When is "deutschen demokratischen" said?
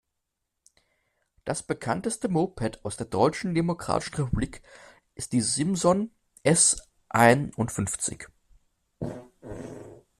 3.05-4.15